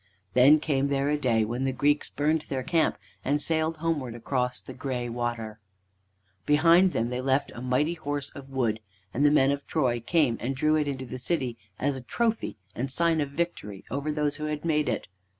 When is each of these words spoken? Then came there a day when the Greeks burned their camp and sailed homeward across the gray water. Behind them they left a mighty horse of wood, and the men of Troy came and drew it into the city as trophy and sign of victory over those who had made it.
Then 0.33 0.59
came 0.59 0.87
there 0.87 1.09
a 1.11 1.15
day 1.19 1.45
when 1.45 1.63
the 1.63 1.71
Greeks 1.71 2.09
burned 2.09 2.41
their 2.49 2.63
camp 2.63 2.97
and 3.23 3.39
sailed 3.39 3.77
homeward 3.77 4.15
across 4.15 4.59
the 4.59 4.73
gray 4.73 5.07
water. 5.09 5.59
Behind 6.47 6.91
them 6.91 7.09
they 7.11 7.21
left 7.21 7.51
a 7.53 7.61
mighty 7.61 7.93
horse 7.93 8.31
of 8.31 8.49
wood, 8.49 8.79
and 9.13 9.23
the 9.23 9.29
men 9.29 9.51
of 9.51 9.67
Troy 9.67 9.99
came 9.99 10.37
and 10.39 10.55
drew 10.55 10.75
it 10.75 10.87
into 10.87 11.05
the 11.05 11.19
city 11.19 11.55
as 11.77 12.01
trophy 12.07 12.57
and 12.73 12.91
sign 12.91 13.21
of 13.21 13.29
victory 13.29 13.83
over 13.91 14.11
those 14.11 14.37
who 14.37 14.45
had 14.45 14.65
made 14.65 14.89
it. 14.89 15.07